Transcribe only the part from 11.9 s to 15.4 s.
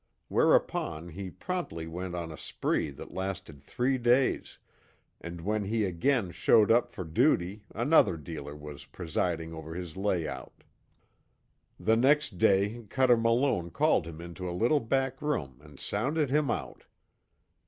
next day Cuter Malone called him into a little back